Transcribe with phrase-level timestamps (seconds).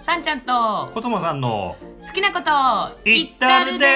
[0.00, 0.90] さんちゃんと。
[0.94, 2.50] コスモさんの好きなこと
[3.04, 3.86] 言ったるで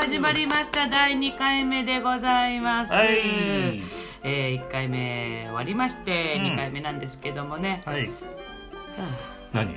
[0.00, 0.86] 始まりました。
[0.88, 3.80] 第2回目でございます、はい。
[4.22, 6.42] えー、1回目終わりましてうん。
[6.52, 8.08] 2回目なんですけどもね、はい。
[8.08, 8.12] は
[9.52, 9.74] 何？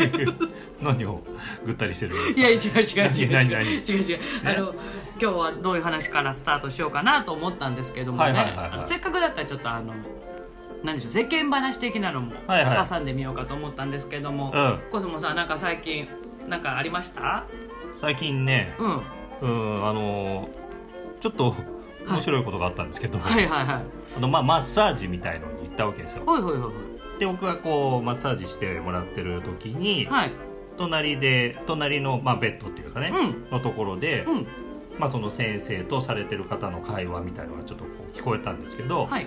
[0.82, 1.22] 何を
[1.64, 2.78] ぐったりしてるんですか？
[2.78, 3.82] あいや違う違う違う違う。
[3.82, 4.20] 違う違う。
[4.44, 8.70] あの今日はどういう話からスタートしようかなと思ったんですけどもね、はいはいはいはい。
[8.72, 9.94] あのせっかくだったらちょっとあの
[10.86, 12.88] 何でしょう世間話的なのもはいはい。
[12.88, 14.80] 挟んでみようかと思ったんですけども、うん。
[14.90, 16.08] コスモさんなんか最近
[16.48, 17.44] なんかありました？
[18.00, 19.02] 最近ねうん。
[19.42, 20.48] うんあの
[21.20, 21.54] ちょっと
[22.08, 23.46] 面白いことがあったんですけど、はい。
[23.48, 23.84] はいはい
[24.16, 26.22] あのまあ、マッサージみたいのに行ったわけですよ。
[26.24, 26.72] ほいほいほい。
[27.18, 30.32] で僕がこうマッサージしてもらってる時に、はい。
[30.78, 33.50] 隣で隣の、まあ、ベッドっていうかね、うん。
[33.50, 34.46] のところで、うん。
[34.98, 39.26] まあ、その先生とされてる方の会話みたいのがちょっとこう聞こえたんですけど、はい。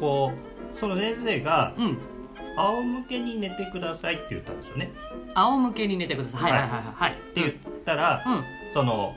[0.00, 1.98] こうその先生がうん
[2.56, 4.90] 「仰向けに寝てください」って言ったんですよね。
[5.34, 6.42] 仰向けに寝てください。
[6.42, 6.82] はいはいはいはい。
[6.94, 7.12] はい。
[7.12, 7.52] って言っ
[7.84, 8.44] たら、うん。
[8.72, 9.14] その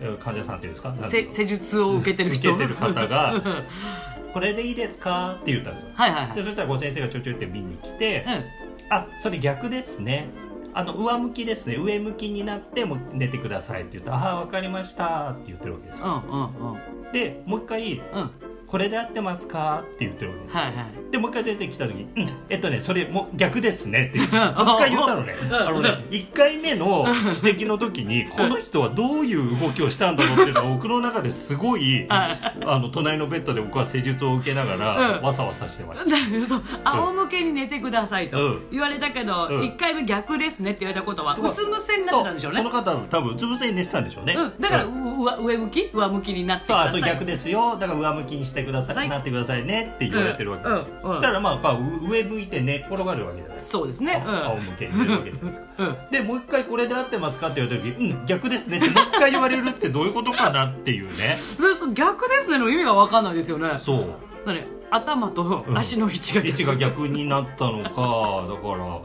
[0.00, 0.94] えー患者さんっていうんですか？
[1.30, 2.52] 施術を受けてる人。
[2.54, 3.34] 受けてる方が
[4.34, 5.88] 「これでいいですか?」って言ったんですよ。
[5.94, 6.36] はいはいはい。
[6.36, 8.44] でそしたらこう先生がちょいちょいって見に来てうん
[8.90, 10.28] 「あそれ逆ですね」
[10.74, 11.76] あの上向きですね。
[11.76, 16.22] 上向きになってもう寝てくださいって言ったら「ああ分かりました」って言ってるわけですよ。
[16.30, 17.12] うんうんうん。
[17.12, 18.20] でもう一回うん。
[18.20, 18.30] はい
[18.66, 20.56] 「これで合ってますか?」って言ってるわけです。
[20.56, 20.72] よはい。
[21.10, 24.28] でもう一回先生来た時に「うんえっとねそれもう逆ですね」ってもう。
[24.66, 25.34] 一回言ったのね。
[25.50, 35.22] あのね1回目の指摘の時にこの人はどういう動きをしたんだろうっていうのは僕の中ですごいあの隣のベッドで僕は施術を受けながらうん。
[35.22, 36.16] わさわさしてました。
[36.46, 36.62] そう。
[36.84, 38.66] 仰向けに寝てくださいとうん。
[38.70, 39.60] 言われたけど、うん。
[39.62, 42.58] 1回目逆ですねって言われたことはとかうつ伏せになってたんでしょうね。
[42.58, 45.90] その方は多分うつ伏せに寝てたんでしょうね、うん、だから、ううん上上向き？
[45.92, 46.88] 上向きになってください。
[46.88, 47.76] あそう逆ですよ。
[47.78, 49.08] だから上向きにしてください、はい。
[49.08, 53.78] なってくださいねって言われてるわけですよ、うんうんそしたらまあ上向いて寝っ転がるわけじゃないですか。
[53.78, 54.22] そうですね。
[54.26, 55.96] あ仰向けに寝るわけじゃないですか。
[56.10, 61.14] でもう一回これで合ってますかって言われた時うん逆ですねってもう一回言われるってどういうことかなっていうね。
[61.36, 63.78] それそ逆ですねの意味が分かんないですよね。
[63.78, 64.06] そう。
[64.44, 64.64] 何？
[64.88, 69.00] 頭と足の位置が位置が逆になったのかだから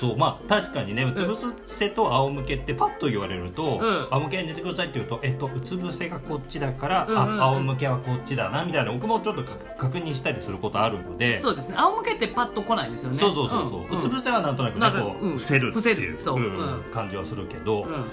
[0.00, 4.08] そうまあ確かにねうつ伏せと仰向けってパッと言われると、うん。
[4.10, 7.42] 仰向けに寝てくださいって言うと、えっと、うつ伏せがこっちだから、うんうんうん。
[7.42, 11.38] あ仰向けはこっちだなみたいな僕もちょっとか確認したりすることあるので。
[11.38, 11.76] そうですね。
[11.76, 13.18] 仰向けってパッと来ないですよね。
[13.18, 13.98] そうそうそうそう、ん。
[13.98, 15.32] うつ伏せはなんとなくねなんかこううん。
[15.32, 16.34] 伏せるって伏せいうう。
[16.34, 18.06] うんうん感じはするけど、うん。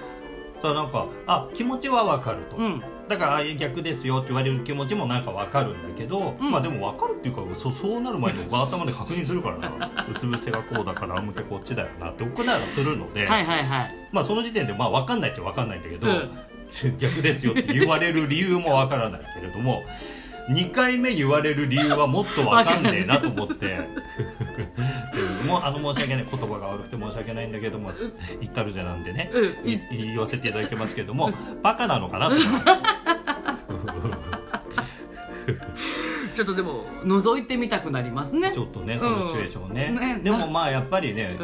[0.61, 6.51] ただなんかあ気持ちはわかると、うんだからああいう逆ですよって言われる気持ちもなんかわかるんだけど、うん。
[6.51, 10.06] まあでもわかるっていうかそそうなる前に僕は頭で確認するからな。
[10.09, 13.95] うつ伏せがこうだから仰向けこっちだよなって僕ならするので、はいはいはい。
[14.12, 16.29] まあその時点でまあわかんないっちゃわかんないんだけど、うん。
[17.00, 19.85] 逆ですよって言われる理由もわからないけれども
[20.49, 23.77] 2回目言われる理由はもっとわかんねえなと思って。
[25.43, 26.25] う んもうあの申し訳ない。
[26.29, 27.91] 言葉が悪くて申し訳ないんだけども
[28.41, 29.69] 言ったるぜなんでね、うん。
[29.69, 31.31] い言わせていただきますけれども
[31.61, 32.71] バカなのかなと思って。
[36.35, 38.51] ちょっとでも覗いてみたくなりますね。
[38.53, 39.95] ちょっとねそのシチュエーションね,、うん。
[39.95, 41.37] ねでもまあやっぱりね、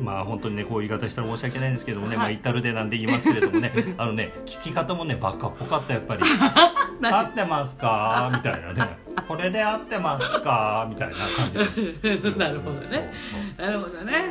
[0.00, 2.24] まあ本当にねこういう言い方したら申し訳ないんですけどもね、はい。
[2.24, 6.22] まあ至るでなんで言いますけれどもねあのね聞き方もねバカっぽかったやっぱり
[7.08, 8.28] 合ってますか？
[8.34, 8.98] みたいなね。
[9.26, 10.86] これで合ってますか？
[10.88, 13.12] みたいな感じで なるほどね。
[13.56, 14.24] なるほどね。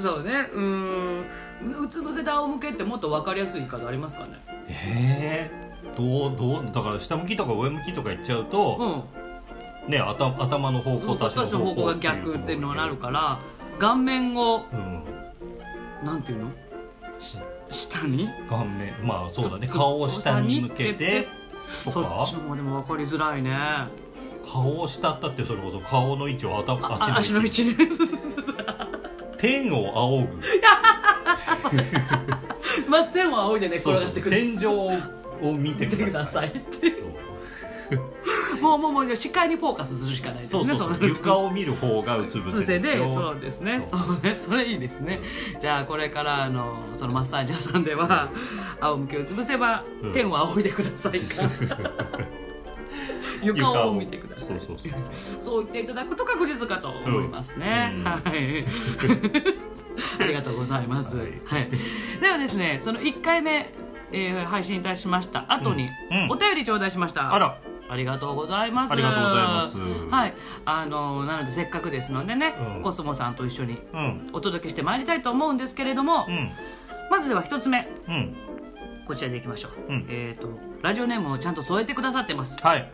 [0.00, 0.22] そう、うん。
[0.22, 0.48] そうね。
[0.52, 1.24] うーん。
[1.82, 4.42] うつ伏せで仰向けってもっと分かりやすい言い方ありますかね？
[4.68, 9.04] えー、どうどうだから下向きとか上向きとか言っちゃうと、
[9.86, 9.90] うん。
[9.90, 13.38] ね頭頭の方向と足の方向が逆っていうのになるから
[13.78, 15.04] 顔面をうん。
[16.04, 16.50] なんていうの？
[17.18, 17.38] し
[17.70, 18.28] 下に？
[18.48, 19.68] 顔面まあそうだね。
[19.68, 21.28] そ顔を下に向けて
[21.66, 21.94] そっ
[22.26, 23.56] ちの方がでも分かりづらいね。
[24.44, 27.62] 顔を下ったってそれこそ顔の位置を頭あ足の位置。
[27.62, 27.92] 足の位置に
[29.38, 30.42] 天を仰ぐ。
[32.88, 34.36] まあ天を仰いでね転がってくる。
[34.36, 36.48] 天井を見てください。
[36.54, 37.10] ってそう
[38.62, 43.40] もうもうもう視界にフォーカスするしかないですねそう床を見る方がうつ伏伏せでそう。
[43.40, 43.88] ですね。
[43.90, 44.20] そう。
[44.22, 44.36] ね。
[44.38, 45.20] それいいですね。
[45.58, 48.30] じゃあこれからあのそのマッサージ屋さんでは
[48.80, 50.12] 仰向けを潰せばうん。
[50.12, 51.18] 天を仰いでください。
[51.18, 51.42] か
[53.42, 54.46] 床を見てください。
[54.46, 54.92] そうそうそう
[55.40, 55.64] そう。
[55.64, 58.04] 言っていただくと確実かと思いますね、うん。
[58.04, 58.22] はい。
[60.20, 61.68] ありがとうございます、ははい。
[61.68, 63.72] いではですねその1回目、
[64.12, 65.88] えー配信いたしました後に、
[66.30, 67.34] お便り頂戴しました。
[67.34, 67.58] あら
[67.92, 68.92] ありがとうございます。
[68.94, 69.76] ありがとうございます。
[70.10, 70.34] はい。
[70.64, 72.82] あのなのでせっかくですのでね、うん。
[72.82, 74.26] コスモさんと一緒にうん。
[74.32, 76.52] お届けしてまいりたいと思うんですけれども、うん。
[77.10, 77.86] まずでは一つ目。
[78.08, 78.34] うん。
[79.06, 80.06] こちらでいきましょう、うん。
[80.08, 80.48] えっ、と
[80.80, 82.56] ラジオネームをちゃんと添えてくださってます。
[82.62, 82.90] はい。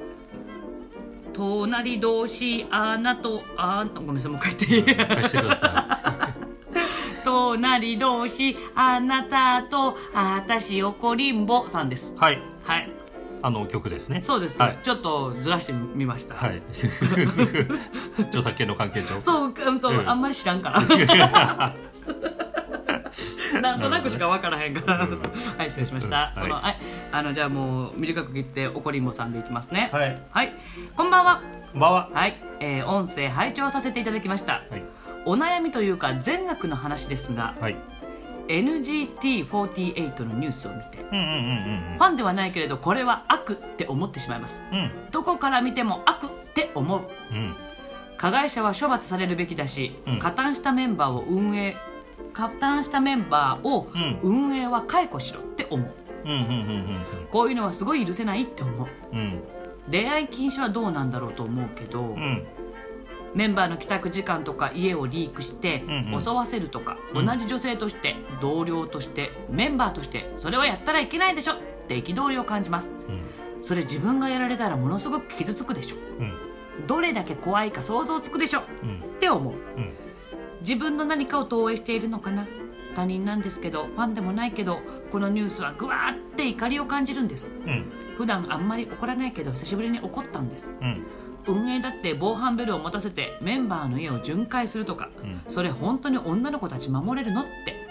[1.33, 4.91] 隣同士あなとあごめんなさいもう一回言って。
[4.91, 6.35] いい貸してくださ
[7.25, 12.17] 隣同士あなたと私おこりんぼさんです。
[12.19, 12.43] はい
[13.43, 14.21] あの曲ですね。
[14.23, 14.79] そうです、はい。
[14.83, 16.63] ちょっとずらしてみました、はい。
[18.29, 19.21] 著作権の関係上。
[19.21, 20.09] そう、うんと、うん。
[20.09, 20.81] あんまり知らんから。
[23.61, 25.05] なんとなくしか分からへんから。
[25.05, 25.21] うん。
[25.57, 26.33] はい、失礼しました。
[26.37, 26.43] うん。
[26.43, 26.79] その、はい、
[27.13, 29.91] あの、じゃあもう短く切って、おこりんぼさんでいきますね。
[29.93, 30.21] はい。
[30.31, 30.53] はい、
[30.97, 31.43] こんばんは。
[31.73, 32.11] こんばんは。
[32.13, 34.65] はい、えー音声拝聴させていただきました。
[34.71, 34.83] はい。
[35.25, 37.77] お悩みというか、全額の話ですが、はい
[38.49, 40.99] NGT48 のニュースを見て。
[41.03, 41.25] うんうん
[41.93, 44.63] うんファンではないけれど、これは悪って思ってしまいます。
[44.73, 44.79] うん。
[44.79, 47.03] うんどこから見ても悪って思う。
[47.31, 47.57] うん。
[48.17, 50.19] 加害者は処罰されるべきだし、うん。
[50.19, 51.77] 加担したメンバーを運営
[52.33, 54.21] 加担したメンバーをうん。
[54.23, 55.95] 運営は解雇しろって思う。
[56.25, 58.89] うんうんうんこういうのはすごい許せないって思う。
[59.13, 59.43] うんうん。
[59.91, 62.47] 恋愛禁止はどうなんだろうと思うけど、うん
[63.39, 66.21] メンバーの帰宅時間とか家をリークしてうんうん。
[66.21, 67.25] 襲わせるとか、うん。
[67.25, 71.57] 同じ女性として同僚としてメンバーとしてそれはやったらいけないでしょっ
[71.87, 72.91] て憤りを感じます。
[73.09, 73.23] うん。
[73.61, 75.97] それ自分がやられたらものすごく傷つくでしょ。
[76.19, 76.87] うん。
[76.89, 79.03] どれだけ怖いか想像つくでしょうん。
[79.17, 79.55] って思う。
[79.55, 79.95] うん。
[80.63, 82.45] 自分の何かを投影しているのかな？
[82.97, 84.81] 他人なんですけどファンでもないけど
[85.13, 87.53] このニュースはぐわーって怒りを感じるんです。
[87.65, 87.93] うん。
[88.17, 90.73] 普段あんまり怒らないけど久しぶりに怒ったんです。
[90.83, 91.07] うん
[91.49, 95.41] 運営だって防犯ベルを持たせてメンバーの家を巡回するとかうん。
[95.49, 97.87] それ本当に女の子たち守れるのって。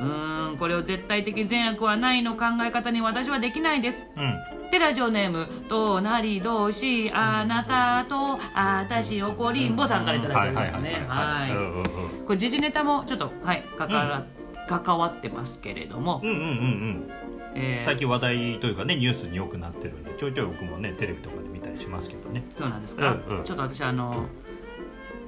[0.00, 0.56] うん。
[0.58, 4.06] これを絶対的善悪はないの考え方に私はできないです。
[4.16, 4.56] うん。
[4.70, 11.04] でラジオネーム「隣同士あなたと私おこりんぼ」さんからいただいておりますね。
[11.08, 14.24] はいこれ時事ネタもちょっとはい関わ,、
[14.68, 17.10] 関わってますけれども、うんうんうんうん
[17.54, 17.84] えー。
[17.84, 21.45] 最近話題というかねニュースによくなってるんでちょいちょい僕もねテレビとかで
[21.76, 22.44] りしますけどね。
[22.56, 23.44] そうなんですか、うんうん。
[23.44, 24.26] ちょっと私あの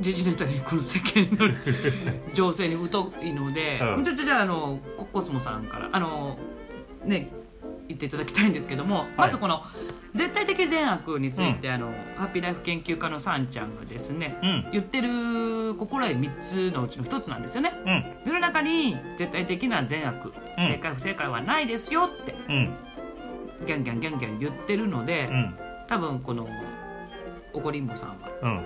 [0.01, 1.53] 時事ネタにこの世間の
[2.33, 4.05] 情勢に疎いので、うん。
[4.05, 6.39] ちょっとじゃああのココスモさんからあの
[7.05, 7.31] ね
[7.89, 9.63] 言っていただきたいんですけども、まずこの
[10.15, 14.69] 絶対的善悪について、あのハッピーライフ研究家のさんちゃんがですねうん。
[14.73, 17.73] 言ってる心得3つのうちの1つなんですよね。
[17.85, 18.05] うん。
[18.27, 20.65] 世の中に絶対的な善悪うん。
[20.65, 22.77] 正解不正解はないですよってうん。
[23.67, 25.55] ギャンギャンギャンギャン言ってるので、うん
[25.89, 26.47] 多分この
[27.53, 28.65] おこりんぼさんはうん。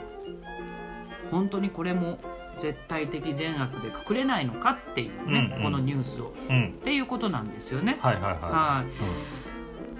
[1.31, 2.19] 本当にこれも
[2.59, 5.63] 絶対的善悪でくくれないのかっていうね、うんうん。
[5.63, 6.35] このニュースを。
[6.51, 6.77] うん。
[6.81, 7.99] っていうことなんですよね。
[8.01, 8.35] はいはいはい。
[8.35, 8.93] はい、うん。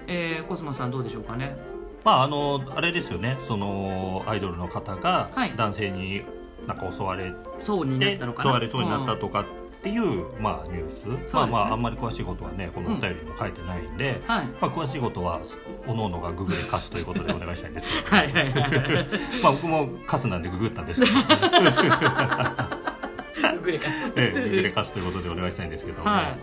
[0.07, 1.55] えーコスモさんどうでしょうかね？
[2.03, 3.37] まああのあれですよね。
[3.41, 5.53] そのアイドルの方がはい。
[5.55, 6.23] 男性に
[6.67, 8.49] なんか襲われそうになてったのかな。
[8.51, 9.45] 襲われそうになったんとかっ
[9.83, 14.45] ていうまあニュース、ねまあまああんまり詳しいことはねこのお便りにも書いてないんで、はい。
[14.61, 15.41] まあ詳しいことは
[15.87, 19.07] おのおのがググれ歌詞ということでお願いしたいんですけど、 はいはいはい。
[19.43, 21.13] まあ僕もカスなんでググったんですけど、
[23.61, 24.13] グレカス。
[24.17, 26.37] ええググれ歌詞ということでお願いしたいんですけども、はい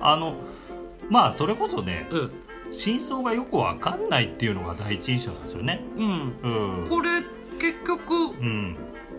[0.00, 0.34] あの
[1.08, 2.30] まあそれこそねうん。
[2.70, 5.84] 真相がよくわかんないっていうのが第一印象なんですよね。
[5.94, 6.34] うん。
[6.42, 6.88] うん。
[6.88, 7.22] これ
[7.60, 8.76] 結局うん。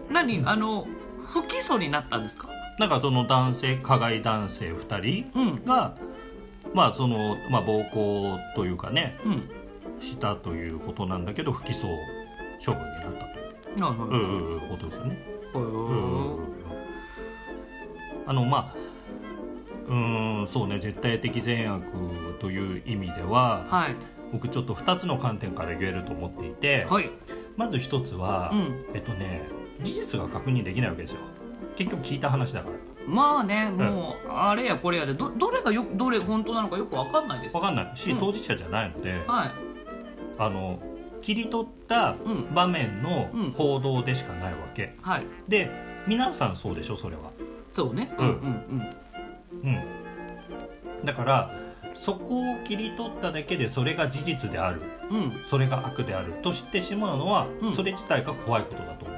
[0.09, 0.41] 何？
[0.47, 0.87] あの
[1.31, 2.47] 不起訴になったんですか？
[2.79, 5.95] なんかその男性加害男性2人うんが
[6.73, 9.49] まあそのまあ暴行というかねうん。
[10.01, 11.83] したということなんだけど不起訴
[12.65, 15.17] 処分になったという、ことですよね。
[18.25, 18.75] あのまあ
[19.87, 21.83] うーんそうね絶対的善悪
[22.39, 23.95] という意味でははい
[24.31, 27.09] 僕ちょっと2つの観点から言えると思っていて、はい。
[27.55, 28.85] まず1つは、うん。
[28.95, 29.43] えっとね
[29.83, 31.19] 事実が確認できないわけですよ
[31.75, 32.75] 結局聞いた話だから
[33.07, 37.53] まあねもうあれやこれやでどどれがよどれ本当なのかよくわかんないです。
[37.53, 39.51] 分かんないし、うん当事者じゃないのではい。
[40.37, 40.79] あの
[41.21, 45.25] 切り取ったうん場面のうん報道でしかないわけ、はい。
[45.47, 45.69] で
[46.07, 47.31] 皆さんそうでしょそれは
[47.71, 48.13] そうね。
[48.17, 51.51] うんうんうんうんだから
[51.93, 55.17] そこを切り取っただけでそれが事実であるうん。
[55.17, 55.41] うん。
[55.43, 59.17] それが悪であると知ってしまうのは、うんそれ自体が怖いことだと思う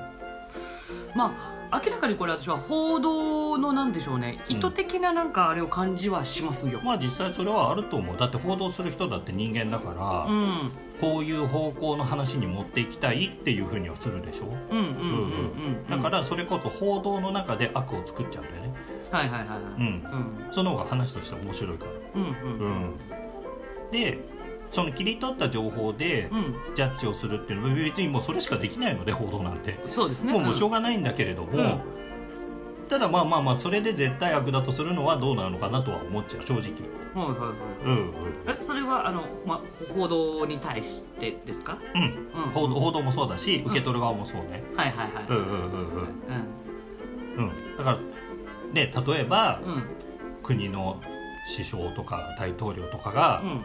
[1.16, 4.58] まあ明らかにこれ私は報道のなんでしょうねうん。
[4.58, 6.80] 意図的ななんかあれを感じはしますよ。
[6.84, 8.18] まあ実際それはあると思う。
[8.18, 10.72] だって報道する人だって人間だから、うん。
[11.02, 15.90] こういう方向の話に持っていきたいっていうふうにはするでしょ、うんうんうんうんうん。
[15.90, 18.74] だからそれこそ報道の中で悪を作っちゃうんだよね。
[19.12, 19.60] はいはいはいはい。
[19.78, 19.84] うん。
[19.84, 20.54] うん。
[20.54, 21.92] その方が話として面白いから。
[22.16, 22.60] うんうん。
[22.60, 22.96] うん。
[23.92, 24.20] で
[24.72, 26.56] その切り取った情報でうん。
[26.76, 29.80] ジャッジをするっていうのは別にもうそれしかできないので報道なんて。
[29.88, 30.34] そうですね。
[30.34, 31.80] もうもうしょうががないんだけれども、うん。
[32.90, 36.64] ただまあまあまあそれで絶対悪だとするのはどうなのかなとは思っちゃう正直。
[37.16, 37.54] はいはいはい。
[37.86, 38.14] うんうん。
[38.48, 39.62] えそれはあの、ま、
[39.94, 41.78] 報道に対してですか？
[41.96, 42.02] うん。
[42.02, 42.52] うん。
[42.52, 44.64] 報道報道もそうだし受け取る側もそうね。
[44.76, 45.60] はいはいはい、うんうんうん
[47.38, 47.48] うん。
[47.48, 47.78] うん。
[47.78, 47.98] だから
[48.74, 49.62] ね例えば
[50.44, 51.00] 国の
[51.56, 53.64] 首相とか大統領とかがうん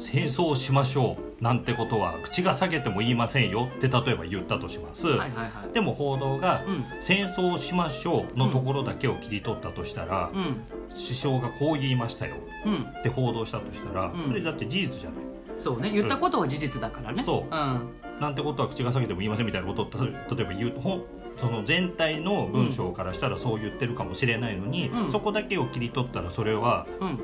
[0.00, 5.72] 戦争をしましょうなんてことは口が裂けても言いませんよって例えば言ったとします、はいはいはい。
[5.72, 6.84] でも報道がうん。
[7.00, 10.56] 戦争をしましょうのところだけを切り取ったとしたら、うん。
[10.90, 12.36] 首相がこう言いましたよ。
[12.66, 12.82] うん。
[12.98, 14.28] って報道したとしたら、うん。
[14.28, 15.18] それだって事実じゃない。
[15.58, 15.90] そうね。
[15.90, 17.22] 言ったことは事実だからね。
[17.22, 17.54] そう。
[17.54, 17.94] うん。
[18.20, 20.70] なんてことは口が裂けても言いませんみたいなことを例えば言う。
[20.72, 21.06] と
[21.38, 25.10] その全体の文章からしたらそう言ってるかもしれないのに、うん。
[25.10, 27.18] そこだけを切り取ったらそれはうん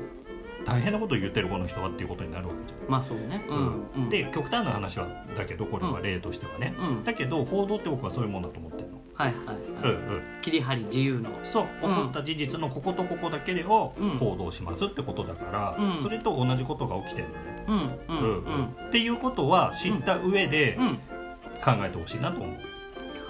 [0.67, 3.45] 大変なことを言ってるこの人はっていうことになるわけじまあそうね。
[3.49, 3.57] ゃん。
[3.57, 4.09] うんうん。
[4.09, 5.07] で極端な話は
[5.37, 7.03] だけどこれは例としてはね、うん。
[7.05, 8.97] だけど報道って僕はそういうもんだと思ってるの。
[9.13, 10.21] はいはいはい、うんうん。
[10.41, 11.29] 切り張り自由の。
[11.43, 11.67] そう。
[11.81, 11.95] 起うん。
[11.95, 14.17] こった事実のこことここだけをうん。
[14.17, 16.03] 報道しますってことだから、うん。
[16.03, 17.65] それと同じことが起きてるのね。
[18.09, 18.87] うんうんうんうん。
[18.87, 20.77] っていうことは知った上で
[21.63, 22.57] 考えてほしいなと思う。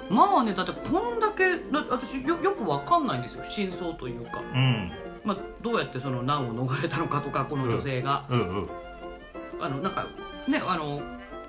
[0.10, 3.44] まあねだってこんだけだ私よよくわかんないんですよ。
[3.50, 4.91] 真相というか、うん
[5.27, 8.69] まあ、どうやってその難を逃れたのかとかこの女性が、うんうん。
[9.60, 10.07] あのなんか
[10.48, 11.01] ねあの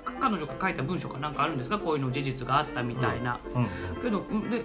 [0.03, 1.79] か彼女が書いた文章かなんかあるんですか？
[1.79, 3.67] こういうの事実があったみたいな、うん。
[4.01, 4.63] けどんで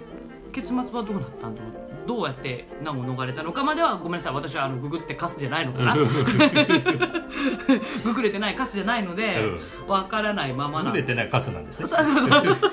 [0.51, 1.71] 結末はどうなったんだろう？
[2.07, 4.33] どうやって難を逃れたのかまではごめんなさい。
[4.33, 5.95] 私はあのググってカスじゃないのかな。
[8.03, 9.39] ググれてないカスじゃないので
[9.87, 11.87] わ、からないままなグレてないカスなんですね。
[11.87, 12.31] そうそうそう。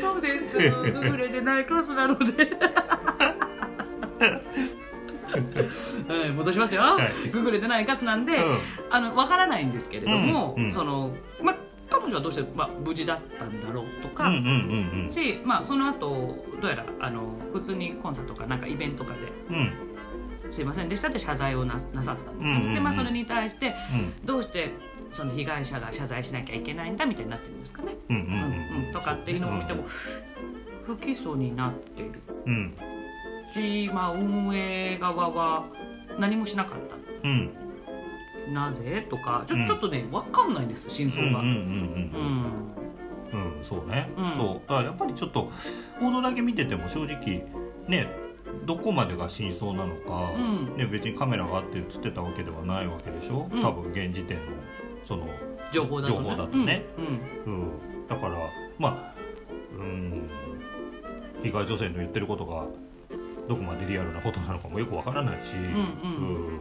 [0.00, 0.58] そうです。
[0.58, 2.24] ググれてないカスなので
[6.10, 7.28] はい戻しますよ、はい。
[7.30, 8.58] ググれてないカスなんで、うん。
[8.90, 10.64] あのわからないんですけれども、うん。
[10.64, 10.72] うん。
[10.72, 11.54] そのま
[11.88, 15.12] 彼女はどうして、まあ、無事だったんだろうとか、うんうんうんうん。
[15.12, 20.52] し、まあ、その後どうやらあの普通にコンサートかなんかイベントとかでうん。
[20.52, 22.74] すいませんでしたって謝罪をななさったんですよ、うんうんうん。
[22.74, 24.26] で、まあ、それに対してうん。
[24.26, 24.70] どうして
[25.12, 28.26] その被害者が謝罪しなきゃいけないんだみたいになってるんですかね、うんうんう
[28.82, 28.92] んうん。
[28.92, 29.84] とかっていうのを見ても
[30.86, 32.76] 不起訴になっているうん。
[33.52, 35.64] し、まあ、運営側は
[36.18, 36.96] 何もしなかった。
[37.28, 37.50] うん。
[38.52, 39.06] なぜ？
[39.08, 39.66] とかちょ,、うん。
[39.66, 41.40] ちょっとね分かんないんです真相が。
[41.40, 41.62] うんうんうんうん
[43.34, 43.56] うん。
[43.56, 43.64] うん。
[43.64, 44.10] そうね。
[44.16, 44.34] うん。
[44.34, 44.46] そう。
[44.68, 45.50] だからやっぱりちょっと
[46.00, 47.46] 報道だけ見てても正直
[47.86, 48.08] ね
[48.66, 50.76] どこまでが真相なのかうん。
[50.76, 53.48] ね別にカメラがあって映ってたわけではないわけでしょ？
[53.52, 53.62] うん。
[53.62, 54.42] 多分現時点の
[55.04, 55.26] その
[55.72, 56.36] 情報だとね。
[56.36, 56.84] だとね。
[57.46, 57.62] うんうん。
[57.62, 58.06] うん。
[58.08, 58.36] だから
[58.78, 59.14] まあ
[59.78, 60.28] うん。
[61.42, 62.66] 被害女性の言ってることが
[63.50, 66.60] どこまでリアルなことなのかもよくわからないし、うんうん。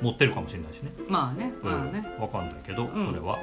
[0.00, 1.70] 持ってるかもしれないしね、まあねうん。
[1.70, 2.16] まあね。
[2.18, 2.88] わかんないけど、ん。
[3.06, 3.38] それは。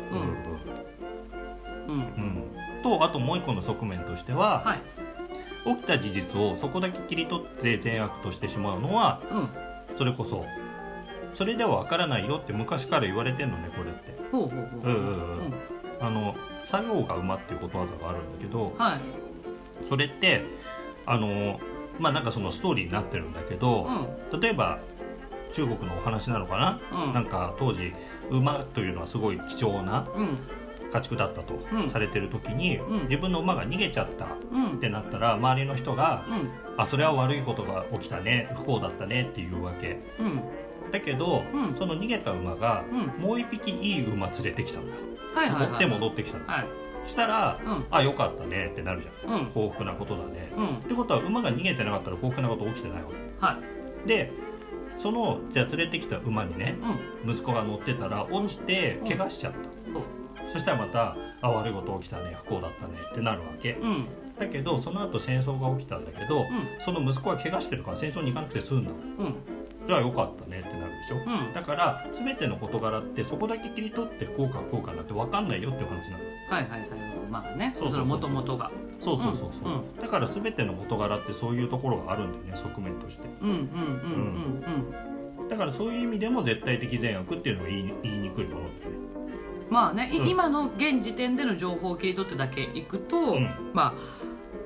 [1.87, 1.93] うん。
[1.93, 2.01] うん。
[2.01, 2.01] うん。
[2.01, 2.81] うん。
[2.81, 4.81] とあともう一個の側面としては、はい。
[5.63, 9.97] 起きた事実をそこだけ切り取って善悪としてしまうのはうん。
[9.97, 10.43] それこそ
[11.35, 14.17] それではわからないよって昔から言われてんのねこれって。
[14.31, 14.91] ほうほうほうう。
[14.91, 15.53] んうんうん。
[16.01, 16.33] あの
[16.65, 19.01] 作業が馬っていうことわざがあるんだけどはい。
[19.87, 20.43] それって
[21.05, 21.59] あの
[21.99, 23.87] まあなんかそのストーリーになってるんだけど、
[24.31, 24.39] うん。
[24.39, 24.79] 例えば
[25.51, 27.13] 中国のお話なのかな、うん。
[27.13, 27.93] なんか当時
[28.29, 30.37] 馬というのはすごい貴重なうん。
[30.91, 31.89] 家畜だったとうん。
[31.89, 33.03] されてる時に、うん。
[33.03, 34.79] 自分の馬が逃げちゃったっうん。
[34.79, 39.99] てなったら周りの人がうん「あそれは悪いことが起きたね不幸だったね」っていうわけ。
[40.19, 40.41] うん。
[40.91, 41.75] だけど、うん。
[41.75, 43.21] その逃げた馬が、うん。
[43.21, 44.95] もう一匹いい馬連れてきたんだ、
[45.35, 45.69] はいはいはい。
[45.69, 46.65] 持って戻ってきたんだ、はい
[47.05, 49.41] したらうん「あよかったね」ってなるじゃん。
[49.41, 49.45] うん。
[49.51, 50.75] 幸福なことだね、うん。
[50.77, 53.45] ってことは馬が逃げてなかったら幸福なこと起きてないわけ。
[53.45, 53.57] は
[54.05, 54.07] い。
[54.07, 54.31] で
[54.97, 56.77] そのじゃあ連れてきた馬にね
[57.25, 57.31] うん。
[57.31, 59.59] 息子が乗ってたら落ちて怪我しちゃった、
[60.51, 63.73] そしたらまた「あ悪いこと起きたね不幸だったね」ってなるわけ。
[63.73, 64.05] うん。
[64.37, 66.45] だけどその後戦争が起きたんだけど、うん。
[66.79, 69.35] その息子は怪我してるから戦争に行かなくて済んだうん。
[69.87, 71.53] じゃあよかったねってなるでしょ、うん。
[71.53, 78.31] だから全ての事柄ってそこだけ切り取って不幸か不幸かなんて分かんないよっていう話なのはいはい最後まあねそうそうそうそう。
[78.31, 78.71] の元々が。
[78.99, 83.27] そうそうそうそう、うんだから全ての事柄ってそういうところがあるんだよね側面として。
[83.41, 83.63] うんうんうん
[85.41, 88.75] うんだからそういう意味でも絶対的善悪っていうのは言い言いにくいものだよね。
[89.69, 90.27] まあね、いうん。
[90.29, 93.49] 今の現時点での情報を切り取ってだけいくと、うん。
[93.73, 93.93] まあ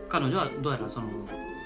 [0.10, 1.08] 彼女はどうやらその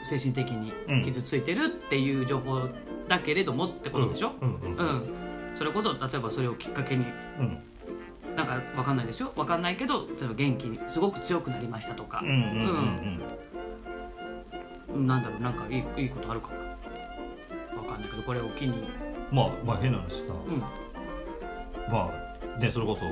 [0.06, 0.72] 精神的に
[1.04, 2.68] 傷ついてるっていう情報
[3.08, 4.86] だけれどもってことでしょ、うんうんううん
[5.54, 5.56] ん。
[5.56, 7.06] それこそ例えばそれをきっかけに
[7.40, 7.60] うん
[8.38, 12.22] なんかわかんないですよわかんないけど例えば元気すごく強くなりましたとか。
[12.24, 13.18] うん、
[15.08, 15.42] なんだろう？
[15.42, 16.56] なんかいいいいことあるかな？
[17.82, 18.88] わかんないけどこれを機に。
[19.32, 20.60] まあまあ変な話さ、うん。
[21.92, 22.12] ま
[22.56, 23.06] あねそれこそ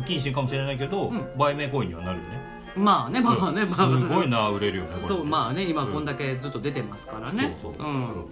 [0.00, 1.28] 不謹慎かもしれないけど、うん。
[1.36, 2.40] 売名行為にはなるよね。
[2.76, 3.88] まあねまあねまあ。
[3.88, 5.92] すごいな売れるよねそうまあね今うん。
[5.92, 7.58] こんだけずっと出てますからね。
[7.60, 8.26] そうそう、うん。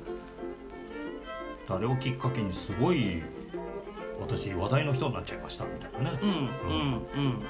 [1.68, 3.20] あれをきっかけにすごい
[4.20, 6.18] 私話題の人になっちゃいましたみたいなね。
[6.22, 7.42] うんうんうん。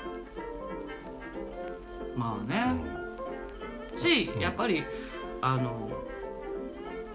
[2.16, 2.74] まあね、
[3.96, 4.40] しうん。
[4.40, 4.84] やっぱり
[5.40, 5.90] あの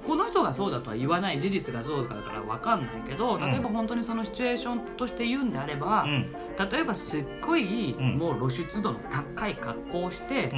[0.06, 3.40] この人がそうだとは言わない事実がそうだから分かんないけどん。
[3.40, 6.32] 例えば本当にそのシチュエーションとして言うんであれば、うん。
[6.70, 10.52] 例えばすっごい、うんもう露出度の高い格好をして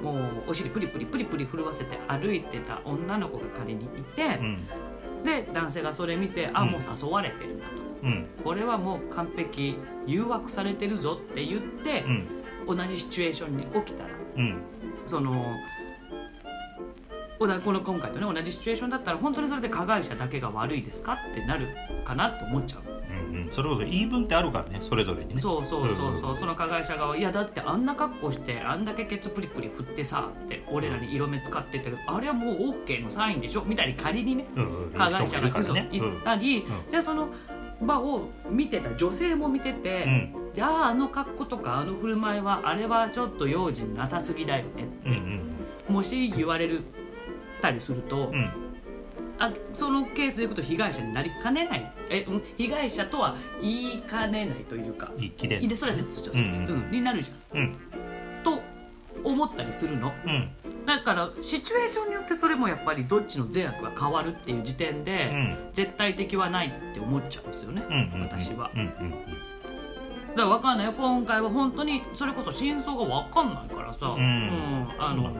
[0.00, 0.04] う、ん。
[0.04, 0.12] も
[0.46, 4.66] うお尻プリプリプリプリ震わせて歩いてた女の子が仮にいてう、ん。
[5.24, 6.70] で男性がそれ見てあうん。
[6.72, 7.89] もう誘われてるんだと。
[8.02, 8.26] うん。
[8.42, 9.76] これはもう完璧
[10.06, 12.04] 誘惑されてるぞって言って
[12.66, 12.76] う、ん。
[12.76, 14.10] 同じシチュエーションに起きたら。
[14.36, 14.62] うん。
[15.06, 15.54] その
[17.38, 21.68] この今回とね同じシチュエーションだったら本当にそれで加害者だけが悪いですかってなる
[22.04, 22.82] かなと思っちゃう、
[23.30, 23.50] うんうん。
[23.50, 25.40] それこそ言い分ってあるからねそれぞれにね。
[25.40, 35.88] そうそうそうそう、うんその加害者側いやだってあんな格好してあんだけケツプリプリ振ってさって俺らに色目使っててあれはもう OK のサインでしょみたいに仮にねうんうん加害者が嘘言っ
[36.22, 36.90] たり、うん。
[36.92, 37.30] でその
[37.80, 40.50] 場を見てた女性も見てて、うん。
[40.54, 46.82] じゃああの格好とかあの振る舞いはあれはちょっと用心なさすぎだよねうんうんもし言われる
[47.60, 48.50] たりすると、うん。
[49.38, 51.92] あそのケースでいくと被害者になりかねない。
[52.10, 55.12] え、うん、被害者とは言いかねないというか。
[55.16, 55.64] 一気でい。
[55.64, 56.84] いでそれはそっちそうんうん。
[56.84, 56.90] うん。
[56.90, 57.58] になるじゃん。
[57.58, 57.72] うん。
[57.72, 57.89] と
[59.24, 60.12] 思ったりするの？
[60.26, 60.48] うん。
[60.86, 65.56] だからシチュエーションによってそれもやっぱりどっちの善悪が変わるっていう時点で、うん。
[65.72, 68.70] 絶対的はないって思っちゃうんですよね、うんうん私は。
[68.74, 69.14] うんうん
[70.30, 70.92] だから分かんないよ。
[70.92, 74.94] 今回は本当にそれこそ真相が分かんないからさ、ん。
[74.98, 75.32] あの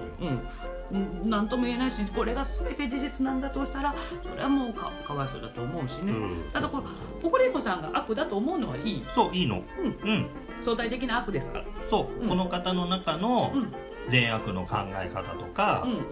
[0.91, 1.31] うん。
[1.31, 6.53] 何とも言えないしこれが全て事実なんだとしたらそれはもうかかわいそうだと思うしね、うん。
[6.53, 6.85] だからこれ
[7.23, 9.05] ポコレイコさんが悪だと思うのはいい。
[9.09, 9.63] そういいの。
[10.05, 10.11] うん。
[10.11, 10.27] うん。
[10.61, 11.65] 相対的な悪ですから。
[11.89, 12.29] そう、うん。
[12.29, 13.73] この方の中のうん。
[14.09, 16.05] 善悪の考え方とか、うん。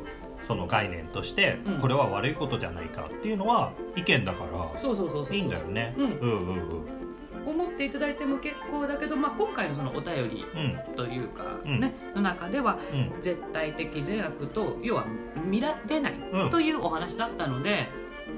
[0.47, 1.81] その概念として、うん。
[1.81, 5.37] これは悪いことじゃないかっていうのは意見だからそうそうそうそう。
[5.37, 5.95] いいんだよね。
[5.99, 6.05] うん。
[6.05, 6.53] うんうんう
[6.95, 6.98] ん
[7.49, 10.95] 思っていただいても結構だけど、まあ、今回のそのお便りうん。
[10.97, 11.81] というか、うん。
[11.81, 13.21] ねの中ではうん。
[13.21, 15.07] 絶対的善悪と要は
[15.45, 16.51] 見られないうん。
[16.51, 17.89] というお話だったので、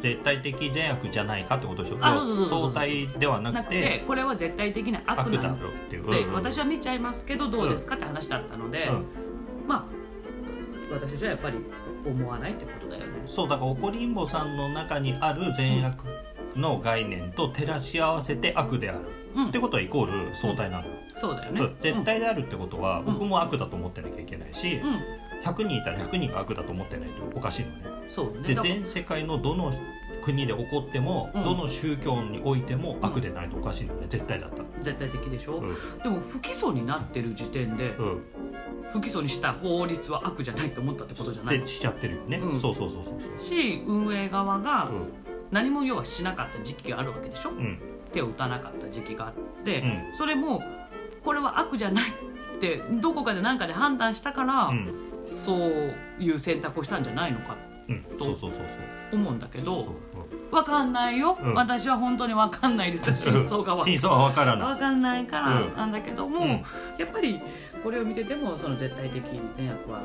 [0.01, 1.99] 絶対的善悪じゃないかってことでしょ？
[2.01, 6.29] あそうそうそう相対ではななくくててこれは絶対的な悪悪だろうっていう、で、うん。
[6.29, 9.05] うん私は見ちゃいますけどどうですかって話だったので、うん。
[9.67, 9.85] まあ
[10.95, 11.59] 私たちはやっぱり
[12.07, 13.07] 思わないってことだよね。
[13.27, 16.05] そうだから怒りんぼさんの中にある善悪
[16.57, 19.01] の概念と照らし合わせて悪である、
[19.35, 19.49] うん。
[19.49, 21.77] ってことはイコール相対なのよ、そうだよね、うん。
[21.79, 23.05] 絶対であるってことは、ん。
[23.05, 25.01] 僕も悪だと思ってなきゃいけないし、うん、うん
[25.43, 27.85] 100人いたら100人が悪だと思ってないとおかしいのね。
[28.09, 28.55] そうね。
[28.55, 29.73] で全世界のどの
[30.23, 31.45] 国で起こっても、うん。
[31.45, 34.07] どの宗教においても悪でないとおかしいのね。
[34.09, 34.65] 絶対だったら。
[34.81, 35.99] 絶対的でしょ、うん。
[36.03, 38.23] でも不起訴になってる時点で、うん。
[38.93, 44.91] 不起訴にした法律は悪じゃないと思ったってことじゃないでしちゃってるよね、うんそうそうそうそうし運営側が
[45.51, 47.57] 何も要はしなかった時期があるわけでしょ、うん。
[47.57, 47.79] うん
[48.13, 49.35] 手を打たなかった時期があっ
[49.65, 50.17] て、うん。
[50.17, 50.61] それも
[51.25, 54.95] これは悪じゃないってどこかで何かで判断したから、うん。
[55.25, 57.57] そういう選択をしたんじゃないのか
[58.19, 58.37] と
[59.13, 59.95] 思うんだけど
[60.51, 61.55] わかんないよ、うん。
[61.55, 64.69] 私は本当にわかんないです真相がわ真相は分からない。
[64.71, 65.77] わかんないからうん。
[65.77, 66.49] なんだけども、うん。
[66.99, 67.41] やっぱり
[67.85, 69.23] これを見ててもその絶対的
[69.57, 70.03] 善悪は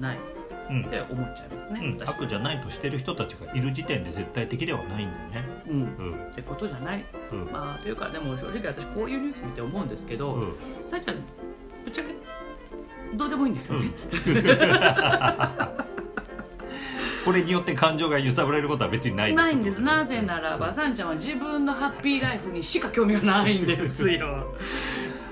[0.00, 0.16] ない。
[0.16, 0.35] うん
[0.66, 5.62] って思っちゃいますね、うん、悪じゃないとしてる人たちがいる時点で絶対的ではないんだよね。
[5.68, 5.74] うん。
[5.74, 5.82] う
[6.16, 6.28] ん。
[6.30, 7.04] ってことじゃない。
[7.32, 7.44] うん。
[7.52, 10.52] まあというかでも正直私こういうニュース見て思うんですけど、うん。
[10.86, 11.16] さえちゃん
[11.84, 12.14] ぶっちゃけ
[13.14, 13.88] どうでもいいんですよね、
[17.24, 19.80] これによって感情が揺さぶられることは別にないですないんです。
[19.80, 24.52] なぜならばさんちゃんは自分のハッピーライフにしか興味がないんですよ。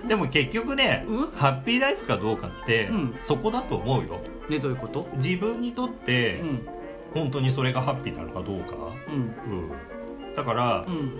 [0.06, 1.30] でも結局ね、うん。
[1.32, 3.16] ハッピーライフかどうかって、うん。
[3.18, 5.08] そこだと思うよねどういうこと？
[5.16, 6.68] 自分にとって、うん。
[7.14, 8.74] 本当にそれがハッピーなのかどうか、
[9.08, 9.14] うん。
[9.14, 11.12] うん、だから、うん。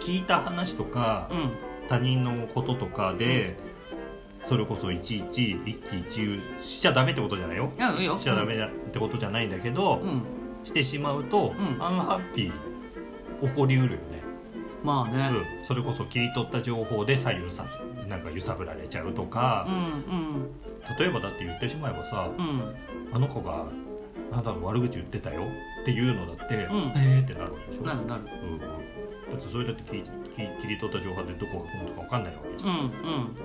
[0.00, 1.50] 聞いた話とか、うん。
[1.88, 3.58] 他人のこととかで、
[4.44, 7.70] それこそいちいち一喜一憂しちゃダメってことじゃないよ？
[7.78, 8.18] うんいいよ。
[8.18, 10.22] しちゃダメだってことじゃないんだけど、うん。
[10.64, 11.84] してしまうと、うん。
[11.84, 14.22] アンハッピー起こりうるよね、
[14.82, 15.30] まあね。
[15.60, 17.78] うん、それこそ切り取った情報で左右させ
[18.12, 20.50] なんか揺さぶられちゃうとかう、ん
[20.98, 22.44] 例えばだって言ってしまえばさ、うん。
[22.46, 22.74] うん
[23.14, 23.66] あの子が
[24.32, 25.42] あなたの悪口言ってたよ
[25.82, 26.58] っていうのだって、ん。
[26.60, 27.84] えーってなるわけでしょ？
[27.84, 28.22] なるなる。
[28.24, 28.52] うん。
[28.52, 28.66] うん、だ
[29.36, 30.02] ってそれだって切り
[30.34, 32.70] 切切り取った情報でどこが本当か分かんないわけじゃん、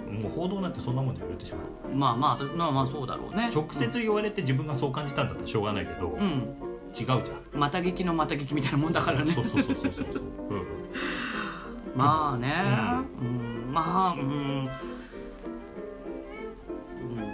[0.10, 1.92] うんもう報道なんてそんなもんで言われてしまう。
[1.92, 3.50] うんまあまあまあまあそうだろうね。
[3.54, 6.20] 直接言われて自分がそう感じたんだったらしょうがないけど、うん。
[6.98, 7.24] 違うじゃん。
[7.54, 9.32] また劇のまた劇みたいなもんだからね。
[9.34, 10.06] そうそうそうそうそう。
[10.14, 10.66] そう、うん。
[11.94, 12.54] まあね、
[13.22, 14.70] うん、まあうん、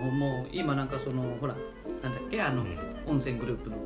[0.08, 1.56] うん、もう今なんかそのほら
[2.02, 2.78] なんだっけあの、うん。
[3.06, 3.78] 温泉グループの。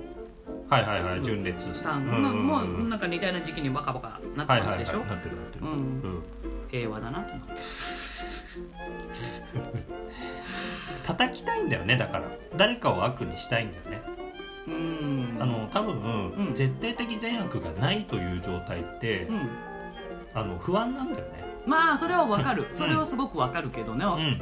[0.69, 1.73] はいはいはい純烈。
[1.73, 5.65] さん、もうなんか似たような時期にバカバカなってはいますでしょ、はいはいなってるなってる。
[5.65, 5.71] うん。
[5.71, 6.23] うん。
[6.69, 7.53] 平和だなと思って。
[11.03, 12.23] 叩きたいんだよねだから。
[12.57, 14.01] 誰かを悪にしたいんだよね。
[14.67, 15.37] うん。
[15.39, 16.55] あの多分、うん。
[16.55, 19.49] 絶対的善悪がないという状態って、うん。
[20.33, 22.67] あの不安なんだよねまあそれはわかる。
[22.71, 24.41] それはすごくわかるけどね、うん。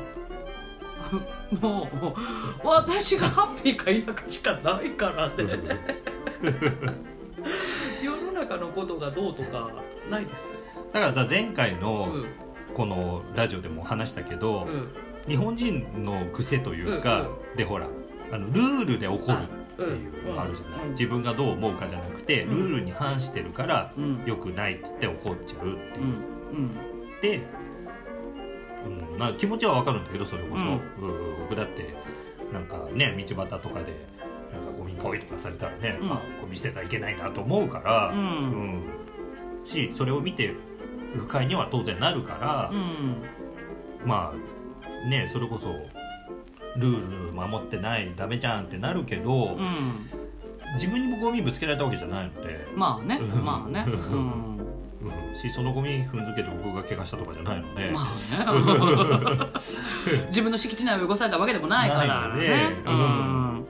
[1.59, 2.15] もうも
[2.63, 5.35] う私がハッピーか否かしかないからね。
[8.03, 9.69] 世の中のことがどうとか
[10.09, 10.57] ないです。
[10.93, 12.25] だからさ前回うのん。
[12.73, 14.87] このラジオでも話したけど、うん。
[15.27, 17.87] 日本人の癖というか、うんでほら
[18.31, 22.57] あのルールで怒るっていうのがあるじゃない、うん自分がどう思うかじゃなくて、うん。
[22.57, 24.23] ルールに反してるからうん。
[24.25, 26.03] 良くないっつって怒っちゃうってう。
[26.03, 26.07] ん。
[26.09, 26.94] いう、
[27.25, 30.69] うんで、うんまあ、気持ちはわかるんだけどそれこそ、うん。
[30.69, 31.93] うん僕だって
[32.51, 34.07] なんかね道端とかで
[34.51, 36.11] なんかゴミポイとかされたらね、うん。
[36.11, 38.19] あゴミ捨てたらいけないなと思うから、うん。
[38.19, 38.83] うん。
[39.63, 40.53] しそれを見て
[41.15, 43.15] 不快には当然なるから、うん。
[44.05, 45.67] まあねそれこそ
[46.77, 50.09] ルール守ってないダメじゃんってなるけど、うん。
[50.75, 53.45] 自分にもゴミぶつけられたわけじゃないので、まあねうん。
[53.45, 53.85] まあね。
[53.87, 54.54] うんうん
[55.35, 59.51] しそのゴミ踏んづけて僕が怪我したとかじゃないので、まあね。
[60.29, 62.75] 自分の敷地内を汚されたわけでもないからね。
[62.85, 63.65] うん。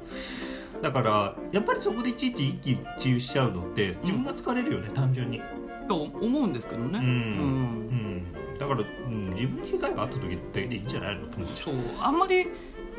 [0.82, 5.42] だからやっぱりそこでいちいち一喜一憂しちゃうのって自分が疲れるよね、単純に、
[5.88, 7.00] と思うんですけどね。
[7.00, 7.06] うん。
[7.06, 8.58] うん。
[8.60, 11.76] だから、うん、自分に被害があった時だけでいいんじゃないのと思っちゃそう。
[12.00, 12.48] あんまり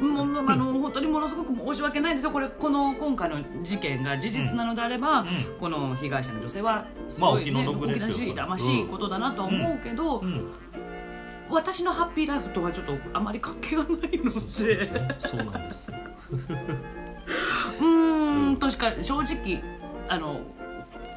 [0.00, 2.30] もうあの本当にものすごく申し訳ないですよ。
[2.30, 5.26] これこの今回の事件が事実なのであれば、う、
[5.59, 10.26] この被害者の女性はすごい、ねまあお気のしい騙しいことだなとは思うけど、うん。
[10.26, 10.52] うん。
[11.48, 14.11] 私のハッピーライフとはちょっとあまり関係がないので。
[15.20, 15.96] そうなんですよ。
[17.80, 19.62] うーんとしか正直
[20.09, 20.40] あの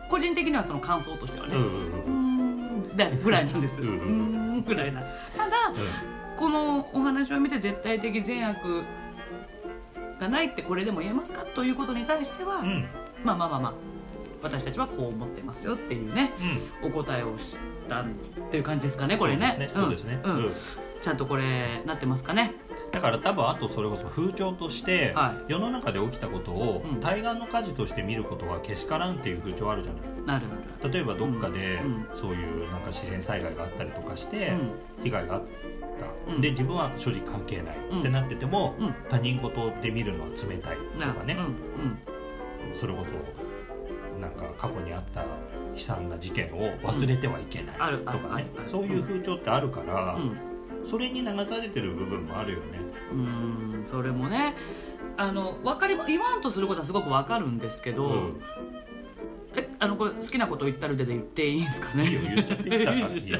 [0.10, 2.98] 個人的にはその感想としてはね、うんうんうーん。
[2.98, 3.82] だぐらいなんです。
[3.82, 5.02] うんぐらいな。
[5.02, 5.74] ただ
[6.40, 8.84] このお話を見て絶対的善悪
[10.22, 11.42] がないってこれでも言えますか？
[11.44, 12.66] ということに対しては、うん。
[12.66, 12.88] うん
[13.26, 13.74] まあまあまあまあ
[14.42, 16.32] 私たちはこう思ってますよっていうね
[16.82, 16.90] うん。
[16.90, 17.58] お答えをし
[17.90, 18.06] たっ
[18.50, 19.70] ていう感じですかねこれね。
[19.74, 20.22] そうですね。
[20.24, 20.52] うん。
[21.02, 22.54] ちゃんとこれなってますかね？
[22.92, 27.00] だから多分あとそれこそ風潮として、は世の中で起きたことをうん。
[27.00, 30.02] 対岸の火事として見ることはけしからんっていう風潮あるじゃない。
[30.26, 30.46] なる。
[30.92, 32.08] 例えばどっかでうん。
[32.16, 34.72] そういうなんか自然災害があったりとかしてうん。
[35.04, 35.44] 被害があっ
[36.28, 36.42] た、うん。
[36.42, 37.78] で自分は正直関係ない。
[37.92, 38.00] うん。
[38.00, 38.96] ってなってても、うん。
[39.10, 42.76] 他人事で見るのは冷たいとなかね、うん。
[42.76, 45.28] それこそなんか過去にあった悲
[45.78, 50.18] 惨な事件を忘れてはいけないとかねそういう風潮ってあるから、
[50.86, 52.79] それに流されてる部分もあるよね。
[53.12, 54.56] うーんそれもね
[55.18, 58.42] あの分かり言わんとすることはすごく分かるんですけど、うん
[59.56, 62.06] えあのこれ好きなこと言ったるでで言っていいんですかね？
[62.06, 63.40] いいよ言っちゃっていいからいいよ。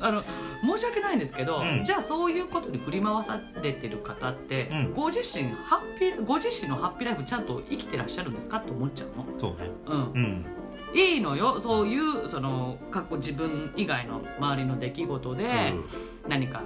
[0.00, 0.22] あ の
[0.76, 8.58] 申し訳ないんですけど、うんじゃあそういうことに振り回されてる方って、うんご自身ハッピーご自身のハッピーライフちゃんと生きてらっしゃるんですか？
[8.58, 9.24] って思っちゃうの？
[9.38, 9.70] そうね。
[9.86, 10.46] うんうん。
[10.94, 15.74] いいのよそういうその過去自分以外の周りの出来事で
[16.28, 16.62] 何かか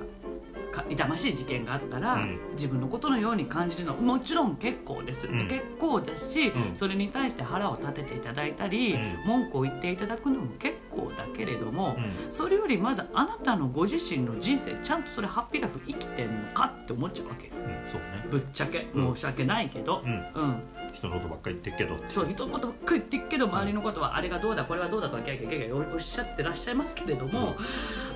[0.88, 2.38] 痛ましい事件があったら、うん。
[2.52, 5.48] 自分のことのように感じるのはもちろん結構です、うん。
[5.48, 6.76] 結構ですし、うん。
[6.76, 9.26] それに対して腹を立てていただいたり、うん。
[9.26, 12.30] 文句を言っていただくのも結構だけれども、うん。
[12.30, 17.48] それよりまずあなたのご自身の人生ちゃんとそれハッピーライフ生きてんのかって思っちゃうわけ。
[17.48, 18.26] うん、そうね。
[18.30, 18.88] ぶっちゃけ。
[18.94, 19.14] うん。
[19.14, 20.62] 申し訳ないけど、うん、うん、
[20.92, 22.00] 人のことばっかり言ってるけど。
[22.06, 27.56] そう人のことばっかり言ってるけど周りのことはあれがどうだこれはどうだとかギャーギャーギャーギャーおっしゃってらっしゃいますけれども、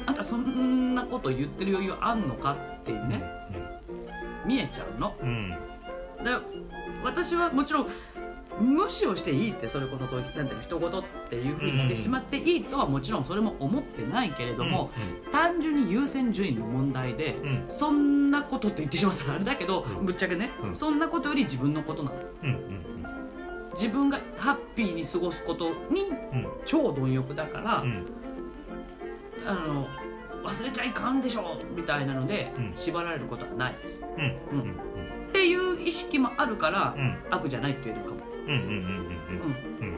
[0.07, 3.23] あんたそんなこと言ってる余裕あんのかっていうね、
[4.47, 5.14] 見えちゃうの。
[5.21, 5.29] うん。
[6.19, 6.25] うん。
[6.25, 6.31] で
[7.05, 7.88] 私はもちろん
[8.61, 14.90] 無視をしていいってそれこそそういうなんていうの人事っていうふうにしてしまっていいとはもちろんそれも思ってないけれども、
[15.33, 20.07] 単純に優先順位の問題で、うん、うん、そんなことって言ってしまったらあれだけど、うん。
[20.07, 20.75] ぶっちゃけね、うん。
[20.75, 22.17] そんなことより自分のことなの。
[22.45, 22.97] うん、うん、
[23.73, 28.07] 自分がハッピーに過ごすことにうん、超貪欲だから、うん、
[29.46, 29.88] あの
[30.44, 32.72] 忘れちゃいかんでしょみたいなので、うん。
[32.76, 34.02] 縛られることはないです。
[34.02, 34.72] うん、うん、
[35.28, 39.96] っていう意識もあるから、うん、悪じゃないって言えるかも、うん、うん、うん、うん、うん、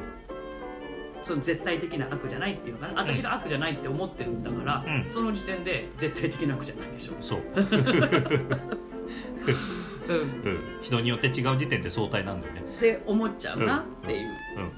[1.24, 3.02] その絶対的な悪じゃないっていうのかな。
[3.02, 5.11] 私が悪じゃないって思ってるんだから、うん。
[5.11, 7.40] その時点で絶対的な悪じゃないでしょ、そう。
[10.09, 12.61] うん、うん、人によって違う時点で相対なんだよね。
[12.61, 14.28] って思っちゃうなっていう、
[14.59, 14.72] うん、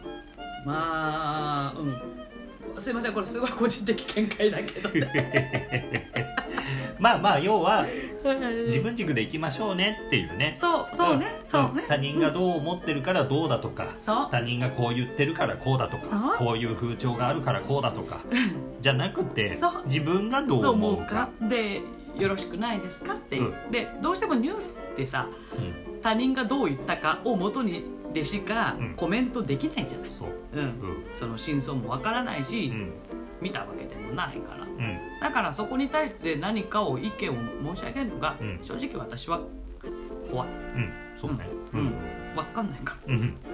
[0.65, 2.28] まあうん
[2.81, 4.89] すいませんこれすごい個人的見解だけど。
[4.91, 6.11] ね
[6.99, 7.87] まあまあ要は
[8.67, 10.55] 自分軸でいきましょうねっていうね。
[10.57, 11.85] そうそうね、そうね。
[11.89, 14.29] 他人がどう思ってるからどうだとかそう。
[14.31, 18.21] 他人がこう言ってるからこうだとかこういう風潮があるからこうだとか
[18.81, 21.29] じゃなくて自分がどう思うか。
[21.41, 21.83] で
[22.17, 26.01] よろしくないですかっていう、うでどうしてもニュースってさうん。
[26.01, 28.95] 他人がどう言ったかを元にでしかうん。
[28.97, 30.61] コメントできないじゃない、そううん。
[30.61, 30.71] うん。
[31.15, 32.93] その真相もわからないし、うん。
[33.41, 34.65] 見たわけでもないから。
[34.65, 34.99] うん。
[35.21, 37.35] だからそこに対して何かを意見を
[37.75, 38.61] 申し上げるのが、うん。
[38.63, 39.41] 正直私は
[40.31, 40.49] 怖い。
[40.49, 40.93] うん。
[41.17, 41.49] そうね。
[41.73, 41.93] うん、うん、
[42.37, 43.15] 分かんないから。
[43.15, 43.35] うん。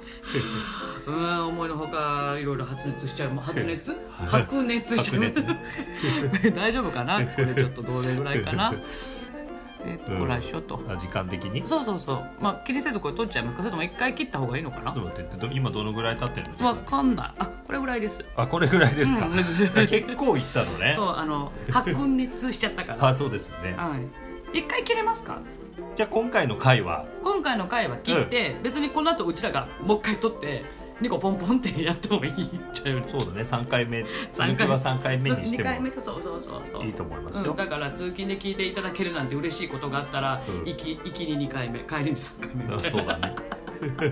[1.06, 1.46] うん。
[1.48, 3.30] 思いのほかいろいろ発熱しちゃう。
[3.30, 3.92] もう発熱？
[3.92, 7.24] はい白熱しちゃう白 大丈夫かな？
[7.26, 8.74] これちょっとどれぐらいかな？
[9.84, 11.62] えっとうんこらしょと、あ時間的に？
[11.62, 12.24] ちょそうそうそう。
[12.40, 13.62] まあ気にせずこれ取っちゃいますか？
[13.62, 14.90] それとも一回切った方がいいのかな？
[14.90, 16.66] っと待ってど今どのぐらい経ってるの？
[16.66, 17.34] わかんない。
[17.38, 18.24] あこれぐらいです。
[18.36, 20.92] あこれぐらいですか、うん結構いったのね。
[20.96, 23.04] そうあの白熱しちゃったから。
[23.08, 23.74] あそうですね。
[23.76, 23.96] は
[24.54, 24.58] い。
[24.58, 25.38] 一回切れますか？
[25.94, 27.06] じゃあ今回の回は？
[27.22, 30.64] 今回の回は切って、別にこの後うちらがもう一回取って
[31.00, 32.34] 2個ポンポンってやってもいいっ
[32.72, 33.06] ちゃうよね。
[33.10, 33.40] そうだね。
[33.40, 34.04] 3回目。
[34.30, 36.84] 続きは3回目にして2回目もとそうそうそうそう。
[36.84, 40.64] いいと思いますようん、だから通勤で聞いていただけるなんて嬉しいことがあったら、うん。
[40.64, 41.80] 行き行きに2回目。
[41.80, 42.74] 帰りに3回目。
[42.74, 43.34] あそうだね。
[43.80, 44.04] 確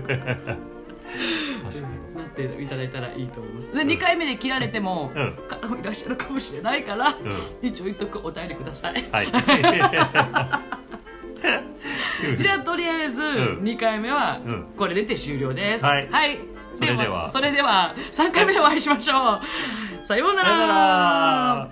[1.81, 2.15] かに。
[2.15, 3.71] なっていただいたらいいと思います。
[3.71, 5.37] で2回目で切られても、うん。
[5.47, 7.13] 方もいらっしゃるかもしれないから、う
[7.61, 8.19] 一応言っとく。
[8.23, 9.07] お便りください。
[9.11, 9.27] はい。
[12.41, 13.25] じゃあとりあえずん。
[13.63, 14.65] 2回目はうん。
[14.77, 16.09] これでて終了です、はい。
[16.09, 16.39] はい、
[16.79, 17.29] それでは。
[17.29, 19.39] それでは3回目でお会いしましょ
[20.03, 20.05] う。
[20.05, 21.69] さようなら。